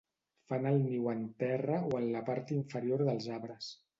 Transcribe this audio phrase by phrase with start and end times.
[0.51, 3.71] Fan el niu en terra o en la part inferior dels arbres.